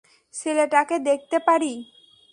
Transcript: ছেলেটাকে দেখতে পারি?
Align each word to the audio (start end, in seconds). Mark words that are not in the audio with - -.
ছেলেটাকে 0.33 0.95
দেখতে 0.99 1.37
পারি? 1.47 1.73